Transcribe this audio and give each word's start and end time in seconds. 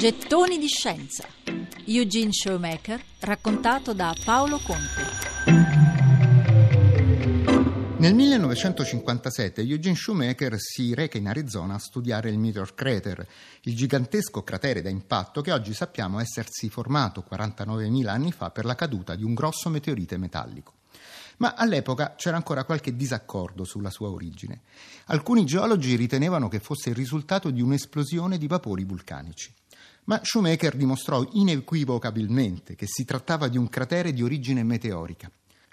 Gettoni 0.00 0.56
di 0.56 0.66
scienza. 0.66 1.28
Eugene 1.84 2.32
Showmaker, 2.32 3.04
raccontato 3.18 3.92
da 3.92 4.16
Paolo 4.24 4.58
Conte. 4.64 5.04
Nel 7.98 8.14
1957 8.14 9.60
Eugene 9.60 9.94
Shoemaker 9.94 10.58
si 10.58 10.94
reca 10.94 11.18
in 11.18 11.28
Arizona 11.28 11.74
a 11.74 11.78
studiare 11.78 12.30
il 12.30 12.38
Meteor 12.38 12.74
Crater, 12.74 13.28
il 13.64 13.76
gigantesco 13.76 14.42
cratere 14.42 14.80
da 14.80 14.88
impatto 14.88 15.42
che 15.42 15.52
oggi 15.52 15.74
sappiamo 15.74 16.18
essersi 16.18 16.70
formato 16.70 17.22
49.000 17.30 18.06
anni 18.08 18.32
fa 18.32 18.50
per 18.50 18.64
la 18.64 18.74
caduta 18.74 19.14
di 19.14 19.22
un 19.22 19.34
grosso 19.34 19.68
meteorite 19.68 20.16
metallico. 20.16 20.72
Ma 21.36 21.52
all'epoca 21.52 22.14
c'era 22.16 22.36
ancora 22.36 22.64
qualche 22.64 22.96
disaccordo 22.96 23.64
sulla 23.64 23.90
sua 23.90 24.08
origine. 24.08 24.62
Alcuni 25.08 25.44
geologi 25.44 25.94
ritenevano 25.94 26.48
che 26.48 26.58
fosse 26.58 26.88
il 26.88 26.94
risultato 26.94 27.50
di 27.50 27.60
un'esplosione 27.60 28.38
di 28.38 28.46
vapori 28.46 28.84
vulcanici. 28.84 29.52
Ma 30.04 30.20
Shoemaker 30.22 30.76
dimostrò 30.76 31.26
inequivocabilmente 31.32 32.74
che 32.74 32.86
si 32.86 33.04
trattava 33.04 33.48
di 33.48 33.58
un 33.58 33.68
cratere 33.68 34.12
di 34.12 34.22
origine 34.22 34.62
meteorica. 34.62 35.30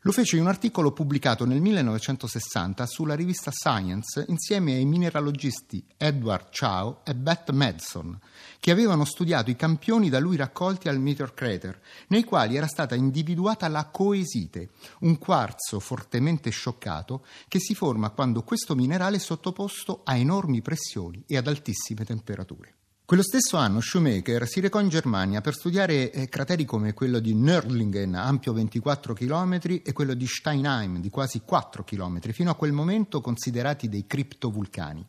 Lo 0.07 0.13
fece 0.13 0.37
in 0.37 0.43
un 0.43 0.47
articolo 0.47 0.93
pubblicato 0.93 1.43
nel 1.43 1.59
1960 1.59 2.85
sulla 2.85 3.13
rivista 3.13 3.51
Science 3.51 4.23
insieme 4.29 4.75
ai 4.75 4.85
mineralogisti 4.85 5.83
Edward 5.97 6.47
Chow 6.57 6.99
e 7.03 7.13
Beth 7.13 7.51
Madson, 7.51 8.17
che 8.59 8.71
avevano 8.71 9.03
studiato 9.03 9.49
i 9.49 9.57
campioni 9.57 10.07
da 10.07 10.19
lui 10.19 10.37
raccolti 10.37 10.87
al 10.87 11.01
Meteor 11.01 11.33
Crater, 11.33 11.81
nei 12.07 12.23
quali 12.23 12.55
era 12.55 12.67
stata 12.67 12.95
individuata 12.95 13.67
la 13.67 13.85
coesite, 13.87 14.69
un 14.99 15.17
quarzo 15.17 15.81
fortemente 15.81 16.51
scioccato 16.51 17.25
che 17.49 17.59
si 17.59 17.75
forma 17.75 18.11
quando 18.11 18.43
questo 18.43 18.75
minerale 18.75 19.17
è 19.17 19.19
sottoposto 19.19 20.03
a 20.05 20.15
enormi 20.15 20.61
pressioni 20.61 21.21
e 21.27 21.35
ad 21.35 21.47
altissime 21.47 22.05
temperature. 22.05 22.75
Quello 23.07 23.23
stesso 23.23 23.55
anno 23.55 23.79
Shoemaker 23.79 24.45
si 24.45 24.59
recò 24.59 24.81
in 24.81 24.89
Germania 24.89 25.39
per 25.39 25.53
studiare 25.53 26.11
eh, 26.11 26.27
crateri 26.27 26.65
come 26.65 26.93
quello 26.93 27.19
di 27.19 27.33
Nördlingen, 27.33 28.13
ampio 28.15 28.51
24 28.51 29.13
km, 29.13 29.59
e 29.81 29.93
quello 29.93 30.13
di 30.13 30.27
Steinheim, 30.27 30.99
di 30.99 31.09
quasi 31.09 31.39
4 31.45 31.85
km, 31.85 32.19
fino 32.33 32.51
a 32.51 32.55
quel 32.55 32.73
momento 32.73 33.21
considerati 33.21 33.87
dei 33.87 34.05
criptovulcani. 34.05 35.05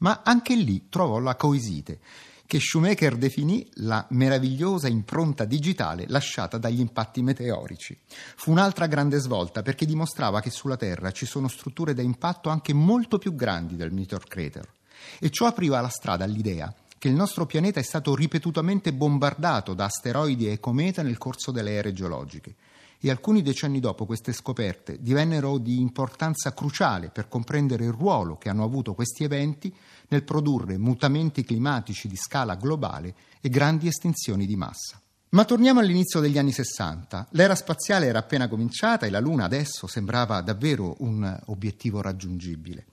Ma 0.00 0.20
anche 0.22 0.54
lì 0.54 0.90
trovò 0.90 1.20
la 1.20 1.34
coesite, 1.34 2.00
che 2.46 2.60
Shoemaker 2.60 3.16
definì 3.16 3.66
la 3.76 4.06
meravigliosa 4.10 4.88
impronta 4.88 5.46
digitale 5.46 6.04
lasciata 6.08 6.58
dagli 6.58 6.80
impatti 6.80 7.22
meteorici. 7.22 7.98
Fu 8.36 8.50
un'altra 8.50 8.86
grande 8.86 9.16
svolta 9.16 9.62
perché 9.62 9.86
dimostrava 9.86 10.42
che 10.42 10.50
sulla 10.50 10.76
Terra 10.76 11.12
ci 11.12 11.24
sono 11.24 11.48
strutture 11.48 11.94
da 11.94 12.02
impatto 12.02 12.50
anche 12.50 12.74
molto 12.74 13.16
più 13.16 13.34
grandi 13.34 13.76
del 13.76 13.90
Meteor 13.90 14.26
Crater. 14.26 14.70
E 15.18 15.30
ciò 15.30 15.46
apriva 15.46 15.80
la 15.80 15.88
strada 15.88 16.24
all'idea 16.24 16.72
che 17.02 17.08
il 17.08 17.14
nostro 17.14 17.46
pianeta 17.46 17.80
è 17.80 17.82
stato 17.82 18.14
ripetutamente 18.14 18.92
bombardato 18.92 19.74
da 19.74 19.86
asteroidi 19.86 20.48
e 20.48 20.60
comete 20.60 21.02
nel 21.02 21.18
corso 21.18 21.50
delle 21.50 21.72
ere 21.72 21.92
geologiche 21.92 22.54
e 23.00 23.10
alcuni 23.10 23.42
decenni 23.42 23.80
dopo 23.80 24.06
queste 24.06 24.32
scoperte 24.32 24.98
divennero 25.00 25.58
di 25.58 25.80
importanza 25.80 26.54
cruciale 26.54 27.08
per 27.08 27.26
comprendere 27.26 27.86
il 27.86 27.90
ruolo 27.90 28.36
che 28.38 28.48
hanno 28.48 28.62
avuto 28.62 28.94
questi 28.94 29.24
eventi 29.24 29.74
nel 30.10 30.22
produrre 30.22 30.78
mutamenti 30.78 31.42
climatici 31.42 32.06
di 32.06 32.14
scala 32.14 32.54
globale 32.54 33.16
e 33.40 33.48
grandi 33.48 33.88
estinzioni 33.88 34.46
di 34.46 34.54
massa. 34.54 35.00
Ma 35.30 35.44
torniamo 35.44 35.80
all'inizio 35.80 36.20
degli 36.20 36.38
anni 36.38 36.52
Sessanta. 36.52 37.26
L'era 37.30 37.56
spaziale 37.56 38.06
era 38.06 38.20
appena 38.20 38.46
cominciata 38.46 39.06
e 39.06 39.10
la 39.10 39.18
Luna 39.18 39.42
adesso 39.42 39.88
sembrava 39.88 40.40
davvero 40.40 40.94
un 41.00 41.36
obiettivo 41.46 42.00
raggiungibile. 42.00 42.86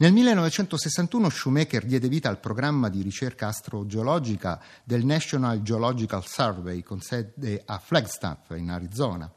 Nel 0.00 0.12
1961 0.12 1.28
Shoemaker 1.28 1.84
diede 1.84 2.06
vita 2.06 2.28
al 2.28 2.38
programma 2.38 2.88
di 2.88 3.02
ricerca 3.02 3.48
astrogeologica 3.48 4.62
del 4.84 5.04
National 5.04 5.60
Geological 5.62 6.24
Survey 6.24 6.84
con 6.84 7.00
sede 7.00 7.62
a 7.64 7.80
Flagstaff, 7.80 8.50
in 8.50 8.70
Arizona. 8.70 9.28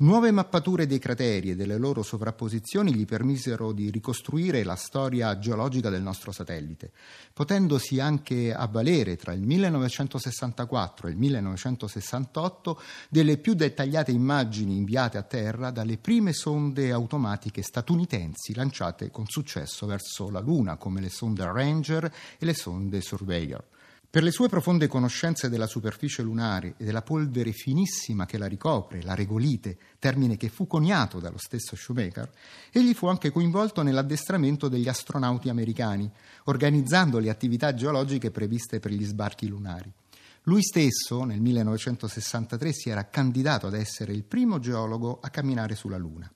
Nuove 0.00 0.30
mappature 0.30 0.86
dei 0.86 1.00
crateri 1.00 1.50
e 1.50 1.56
delle 1.56 1.76
loro 1.76 2.04
sovrapposizioni 2.04 2.94
gli 2.94 3.04
permisero 3.04 3.72
di 3.72 3.90
ricostruire 3.90 4.62
la 4.62 4.76
storia 4.76 5.36
geologica 5.40 5.90
del 5.90 6.02
nostro 6.02 6.30
satellite, 6.30 6.92
potendosi 7.32 7.98
anche 7.98 8.54
avvalere 8.54 9.16
tra 9.16 9.32
il 9.32 9.40
1964 9.42 11.08
e 11.08 11.10
il 11.10 11.16
1968 11.16 12.80
delle 13.10 13.38
più 13.38 13.54
dettagliate 13.54 14.12
immagini 14.12 14.76
inviate 14.76 15.18
a 15.18 15.22
terra 15.22 15.72
dalle 15.72 15.98
prime 15.98 16.32
sonde 16.32 16.92
automatiche 16.92 17.62
statunitensi 17.62 18.54
lanciate 18.54 19.10
con 19.10 19.26
successo 19.26 19.84
verso 19.86 20.30
la 20.30 20.38
Luna, 20.38 20.76
come 20.76 21.00
le 21.00 21.10
sonde 21.10 21.44
Ranger 21.44 22.04
e 22.38 22.44
le 22.44 22.54
sonde 22.54 23.00
Surveyor. 23.00 23.64
Per 24.18 24.26
le 24.26 24.32
sue 24.32 24.48
profonde 24.48 24.88
conoscenze 24.88 25.48
della 25.48 25.68
superficie 25.68 26.22
lunare 26.22 26.74
e 26.76 26.84
della 26.84 27.02
polvere 27.02 27.52
finissima 27.52 28.26
che 28.26 28.36
la 28.36 28.46
ricopre, 28.46 29.00
la 29.02 29.14
regolite, 29.14 29.78
termine 30.00 30.36
che 30.36 30.48
fu 30.48 30.66
coniato 30.66 31.20
dallo 31.20 31.38
stesso 31.38 31.76
Shoemaker, 31.76 32.28
egli 32.72 32.94
fu 32.94 33.06
anche 33.06 33.30
coinvolto 33.30 33.82
nell'addestramento 33.82 34.66
degli 34.66 34.88
astronauti 34.88 35.50
americani, 35.50 36.10
organizzando 36.46 37.20
le 37.20 37.30
attività 37.30 37.74
geologiche 37.74 38.32
previste 38.32 38.80
per 38.80 38.90
gli 38.90 39.04
sbarchi 39.04 39.46
lunari. 39.46 39.88
Lui 40.42 40.64
stesso, 40.64 41.22
nel 41.22 41.40
1963, 41.40 42.72
si 42.72 42.90
era 42.90 43.08
candidato 43.08 43.68
ad 43.68 43.74
essere 43.74 44.12
il 44.12 44.24
primo 44.24 44.58
geologo 44.58 45.20
a 45.22 45.28
camminare 45.28 45.76
sulla 45.76 45.96
Luna 45.96 46.28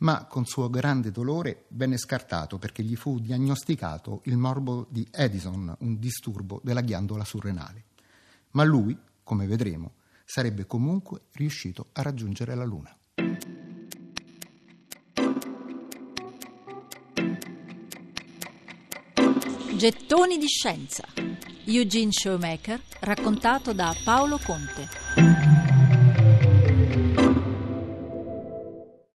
ma 0.00 0.24
con 0.26 0.44
suo 0.44 0.68
grande 0.70 1.10
dolore 1.10 1.64
venne 1.70 1.96
scartato 1.96 2.58
perché 2.58 2.82
gli 2.82 2.96
fu 2.96 3.18
diagnosticato 3.18 4.20
il 4.24 4.36
morbo 4.36 4.86
di 4.90 5.06
Edison, 5.10 5.74
un 5.78 5.98
disturbo 5.98 6.60
della 6.62 6.80
ghiandola 6.80 7.24
surrenale. 7.24 7.84
Ma 8.52 8.64
lui, 8.64 8.96
come 9.22 9.46
vedremo, 9.46 9.92
sarebbe 10.24 10.66
comunque 10.66 11.22
riuscito 11.32 11.88
a 11.92 12.02
raggiungere 12.02 12.54
la 12.54 12.64
Luna. 12.64 12.94
Gettoni 19.76 20.36
di 20.36 20.46
scienza. 20.46 21.04
Eugene 21.64 22.12
Showmaker, 22.12 22.80
raccontato 23.00 23.72
da 23.72 23.94
Paolo 24.04 24.38
Conte. 24.44 25.59